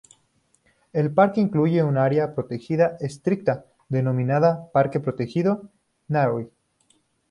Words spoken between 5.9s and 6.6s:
Narew.